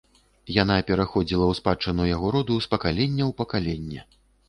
Яна 0.55 0.77
пераходзіла 0.87 1.45
ў 1.51 1.59
спадчыну 1.61 2.09
яго 2.15 2.35
роду 2.39 2.59
з 2.67 2.75
пакалення 2.75 3.23
ў 3.31 3.41
пакаленне. 3.45 4.01